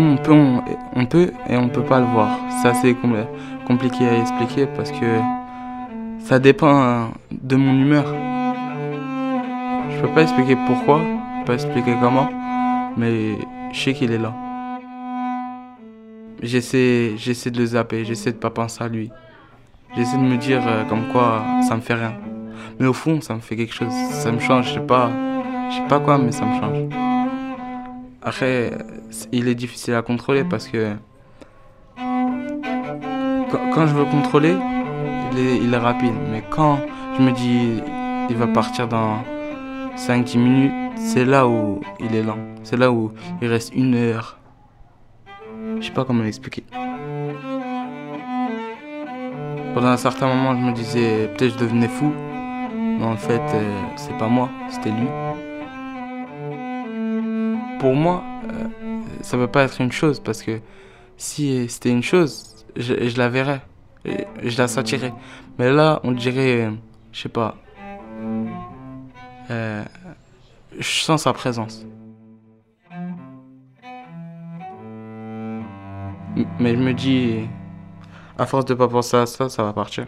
on 0.00 0.16
peut, 0.16 0.32
on, 0.94 1.06
peut 1.06 1.32
et 1.48 1.56
on 1.56 1.68
peut 1.68 1.82
pas 1.82 2.00
le 2.00 2.06
voir. 2.06 2.28
C'est 2.60 2.68
assez 2.68 2.96
compliqué 3.66 4.06
à 4.08 4.18
expliquer 4.18 4.66
parce 4.66 4.90
que 4.90 5.20
ça 6.20 6.38
dépend 6.38 7.10
de 7.30 7.56
mon 7.56 7.72
humeur. 7.72 8.06
Je 9.90 10.00
peux 10.00 10.08
pas 10.08 10.22
expliquer 10.22 10.56
pourquoi, 10.66 11.00
pas 11.46 11.54
expliquer 11.54 11.94
comment, 12.00 12.28
mais 12.96 13.36
je 13.72 13.80
sais 13.80 13.94
qu'il 13.94 14.12
est 14.12 14.18
là. 14.18 14.32
J'essaie, 16.42 17.12
j'essaie 17.16 17.50
de 17.50 17.58
le 17.58 17.66
zapper, 17.66 18.04
j'essaie 18.04 18.32
de 18.32 18.36
pas 18.36 18.50
penser 18.50 18.82
à 18.82 18.88
lui. 18.88 19.10
J'essaie 19.96 20.16
de 20.16 20.22
me 20.22 20.36
dire 20.36 20.62
euh, 20.66 20.84
comme 20.88 21.06
quoi 21.12 21.44
ça 21.68 21.76
me 21.76 21.80
fait 21.80 21.94
rien. 21.94 22.14
Mais 22.80 22.86
au 22.86 22.92
fond, 22.92 23.20
ça 23.20 23.34
me 23.34 23.40
fait 23.40 23.56
quelque 23.56 23.74
chose. 23.74 23.92
Ça 24.10 24.32
me 24.32 24.40
change, 24.40 24.68
je 24.68 24.74
sais 24.74 24.80
pas, 24.80 25.10
je 25.70 25.76
sais 25.76 25.88
pas 25.88 26.00
quoi, 26.00 26.18
mais 26.18 26.32
ça 26.32 26.44
me 26.44 26.60
change. 26.60 27.11
Après, 28.24 28.70
il 29.32 29.48
est 29.48 29.54
difficile 29.54 29.94
à 29.94 30.02
contrôler 30.02 30.44
parce 30.44 30.68
que 30.68 30.94
quand, 33.74 33.86
je 33.86 33.94
veux 33.94 34.04
contrôler, 34.04 34.54
il 35.32 35.74
est, 35.74 35.78
rapide. 35.78 36.14
Mais 36.30 36.44
quand 36.48 36.78
je 37.16 37.22
me 37.22 37.32
dis 37.32 37.82
il 38.30 38.36
va 38.36 38.46
partir 38.46 38.86
dans 38.86 39.18
5-10 39.96 40.38
minutes, 40.38 40.72
c'est 40.96 41.24
là 41.24 41.48
où 41.48 41.80
il 41.98 42.14
est 42.14 42.22
lent. 42.22 42.38
C'est 42.62 42.76
là 42.76 42.92
où 42.92 43.12
il 43.40 43.48
reste 43.48 43.74
une 43.74 43.94
heure. 43.94 44.38
Je 45.80 45.86
sais 45.86 45.92
pas 45.92 46.04
comment 46.04 46.22
l'expliquer. 46.22 46.64
Pendant 49.74 49.88
un 49.88 49.96
certain 49.96 50.28
moment, 50.28 50.54
je 50.54 50.64
me 50.64 50.72
disais 50.72 51.28
peut-être 51.36 51.54
je 51.54 51.58
devenais 51.58 51.88
fou. 51.88 52.12
Mais 52.74 53.04
en 53.04 53.16
fait, 53.16 53.42
euh, 53.54 53.80
c'est 53.96 54.16
pas 54.16 54.28
moi, 54.28 54.48
c'était 54.68 54.90
lui. 54.90 55.08
Pour 57.82 57.96
moi, 57.96 58.22
euh, 58.44 59.00
ça 59.22 59.36
peut 59.36 59.48
pas 59.48 59.64
être 59.64 59.80
une 59.80 59.90
chose 59.90 60.20
parce 60.20 60.40
que 60.44 60.60
si 61.16 61.68
c'était 61.68 61.90
une 61.90 62.04
chose, 62.04 62.64
je, 62.76 63.18
la 63.18 63.28
verrais, 63.28 63.60
je 64.04 64.56
la 64.56 64.68
sentirais. 64.68 65.12
Mais 65.58 65.68
là, 65.72 65.98
on 66.04 66.12
dirait, 66.12 66.70
je 67.10 67.22
sais 67.22 67.28
pas, 67.28 67.56
euh, 69.50 69.82
je 70.78 70.88
sens 70.88 71.24
sa 71.24 71.32
présence. 71.32 71.84
Mais 76.60 76.76
je 76.76 76.80
me 76.80 76.92
dis, 76.92 77.48
à 78.38 78.46
force 78.46 78.64
de 78.66 78.74
pas 78.74 78.86
penser 78.86 79.16
à 79.16 79.26
ça, 79.26 79.48
ça 79.48 79.64
va 79.64 79.72
partir. 79.72 80.06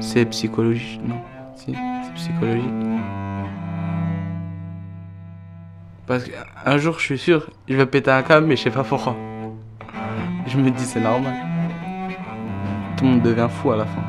C'est 0.00 0.24
psychologique, 0.24 1.02
non 1.04 1.20
Si, 1.54 1.74
c'est 1.74 2.14
psychologique. 2.14 2.95
Parce 6.06 6.24
qu'un 6.24 6.78
jour, 6.78 6.98
je 6.98 7.04
suis 7.04 7.18
sûr, 7.18 7.50
je 7.68 7.76
vais 7.76 7.86
péter 7.86 8.10
un 8.10 8.22
câble, 8.22 8.46
mais 8.46 8.56
je 8.56 8.62
sais 8.62 8.70
pas 8.70 8.84
pourquoi. 8.84 9.16
Je 10.46 10.56
me 10.56 10.70
dis, 10.70 10.84
c'est 10.84 11.00
normal. 11.00 11.34
Tout 12.96 13.04
le 13.04 13.10
monde 13.10 13.22
devient 13.22 13.48
fou 13.50 13.72
à 13.72 13.76
la 13.76 13.86
fin. 13.86 14.02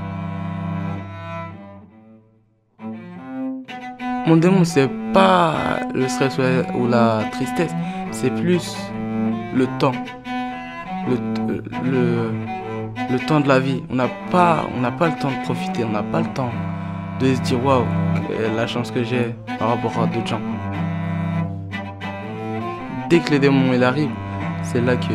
Mon 4.28 4.38
démon, 4.38 4.64
c'est 4.64 4.90
pas 5.14 5.56
le 5.94 6.08
stress 6.08 6.38
ou 6.76 6.88
la 6.88 7.24
tristesse, 7.32 7.74
c'est 8.12 8.30
plus 8.30 8.78
le 9.56 9.66
temps. 9.80 9.94
Le, 11.10 11.18
le, 11.90 12.32
le 13.10 13.20
temps 13.26 13.40
de 13.40 13.48
la 13.48 13.60
vie. 13.60 13.82
On 13.90 13.96
n'a 13.96 14.10
pas, 14.30 14.68
on 14.76 14.82
n'a 14.82 14.92
pas 14.92 15.08
le 15.08 15.16
temps 15.16 15.32
de 15.32 15.44
profiter, 15.44 15.84
on 15.84 15.90
n'a 15.90 16.04
pas 16.04 16.20
le 16.20 16.28
temps 16.28 16.52
de 17.20 17.34
se 17.34 17.42
dire 17.42 17.64
waouh, 17.66 17.86
la 18.56 18.68
chance 18.68 18.92
que 18.92 19.04
j'ai 19.04 19.34
par 19.58 19.70
rapport 19.70 19.98
à 20.00 20.06
d'autres 20.08 20.28
gens. 20.28 20.42
Dès 23.10 23.20
que 23.20 23.32
les 23.32 23.40
démons 23.40 23.72
il 23.74 23.86
arrive, 23.86 24.12
c'est 24.64 24.82
là 24.82 24.98
que 24.98 25.14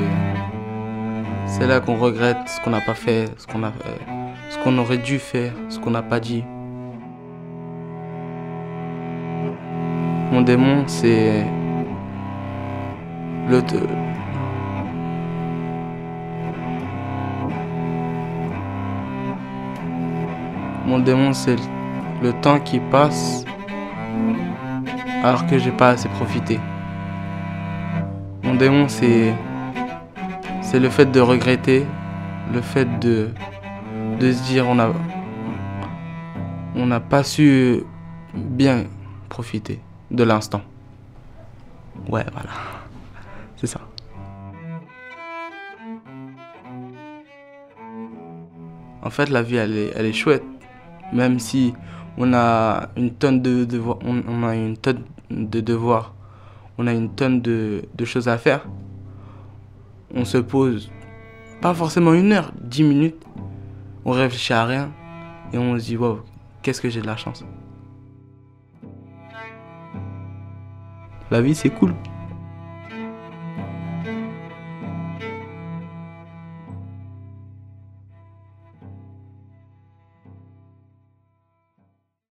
c'est 1.45 1.67
là 1.67 1.81
qu'on 1.81 1.97
regrette 1.97 2.39
ce 2.49 2.59
qu'on 2.63 2.71
n'a 2.71 2.81
pas 2.81 2.95
fait, 2.95 3.27
ce 3.37 3.47
qu'on 3.47 3.63
a, 3.63 3.73
ce 4.49 4.59
qu'on 4.61 4.79
aurait 4.79 4.97
dû 4.97 5.19
faire, 5.19 5.53
ce 5.69 5.79
qu'on 5.79 5.91
n'a 5.91 6.01
pas 6.01 6.19
dit. 6.19 6.43
Mon 10.33 10.41
démon, 10.41 10.85
c'est 10.87 11.45
le 13.51 13.61
Mon 20.87 20.99
démon, 20.99 21.35
c'est 21.35 21.57
le 22.23 22.33
temps 22.41 22.59
qui 22.59 22.81
passe 22.81 23.45
alors 25.23 25.47
que 25.47 25.59
j'ai 25.59 25.71
pas 25.71 25.91
assez 25.91 26.09
profité. 26.09 26.59
Mon 28.53 28.59
démon, 28.59 28.87
c'est 28.87 29.35
c'est 30.61 30.79
le 30.79 30.91
fait 30.91 31.11
de 31.11 31.21
regretter, 31.21 31.87
le 32.53 32.61
fait 32.61 32.85
de 33.01 33.31
de 34.21 34.31
se 34.31 34.43
dire 34.45 34.69
on 34.69 34.79
a 34.79 34.93
on 36.75 36.85
n'a 36.85 37.01
pas 37.01 37.25
su 37.25 37.83
bien 38.35 38.85
profiter 39.31 39.81
de 40.11 40.23
l'instant. 40.23 40.61
Ouais, 42.11 42.27
voilà. 42.31 42.51
C'est 43.57 43.69
ça. 43.69 43.81
En 49.03 49.09
fait, 49.09 49.31
la 49.31 49.41
vie, 49.41 49.57
elle 49.57 49.79
est, 49.79 49.93
elle 49.97 50.05
est 50.05 50.13
chouette 50.13 50.45
même 51.13 51.39
si 51.39 51.75
on 52.17 52.33
a 52.35 52.89
une 52.97 53.13
tonne 53.13 53.43
de 53.43 53.65
devoirs, 53.65 53.99
on, 54.05 54.43
a 54.43 54.55
une 54.55 54.77
tonne 54.77 55.05
de 55.31 55.61
devoirs, 55.61 56.15
on 56.79 56.87
a 56.87 56.93
une 56.93 57.15
tonne 57.15 57.41
de, 57.41 57.83
choses 58.05 58.29
à 58.29 58.39
faire, 58.39 58.67
on 60.15 60.25
se 60.25 60.39
pose 60.39 60.91
pas 61.61 61.75
forcément 61.75 62.13
une 62.13 62.33
heure, 62.33 62.53
dix 62.61 62.83
minutes, 62.83 63.23
on 64.05 64.13
réfléchit 64.13 64.53
à 64.53 64.65
rien 64.65 64.93
et 65.53 65.59
on 65.59 65.79
se 65.79 65.85
dit 65.85 65.97
wow, 65.97 66.21
qu'est-ce 66.63 66.81
que 66.81 66.91
j'ai 66.91 67.01
de 67.01 67.07
la 67.07 67.17
chance. 67.17 67.45
La 71.31 71.41
vie 71.41 71.55
c'est 71.55 71.71
cool. 71.71 71.95